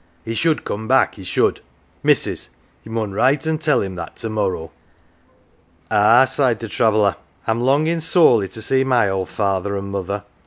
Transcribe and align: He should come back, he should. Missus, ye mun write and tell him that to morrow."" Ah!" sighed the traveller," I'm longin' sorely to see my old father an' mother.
He 0.25 0.33
should 0.33 0.63
come 0.63 0.87
back, 0.87 1.13
he 1.13 1.23
should. 1.23 1.61
Missus, 2.01 2.49
ye 2.83 2.91
mun 2.91 3.11
write 3.11 3.45
and 3.45 3.61
tell 3.61 3.81
him 3.83 3.93
that 3.97 4.15
to 4.15 4.31
morrow."" 4.31 4.71
Ah!" 5.91 6.25
sighed 6.25 6.57
the 6.57 6.67
traveller," 6.67 7.17
I'm 7.45 7.61
longin' 7.61 8.01
sorely 8.01 8.47
to 8.47 8.63
see 8.63 8.83
my 8.83 9.07
old 9.09 9.29
father 9.29 9.77
an' 9.77 9.91
mother. 9.91 10.23